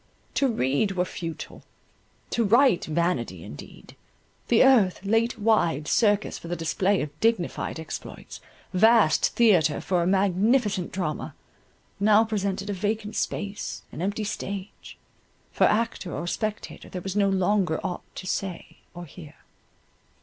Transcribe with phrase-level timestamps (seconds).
[0.33, 3.95] To read were futile—to write, vanity indeed.
[4.47, 8.41] The earth, late wide circus for the display of dignified exploits,
[8.73, 11.35] vast theatre for a magnificent drama,
[11.99, 17.79] now presented a vacant space, an empty stage—for actor or spectator there was no longer
[17.83, 19.35] aught to say or hear.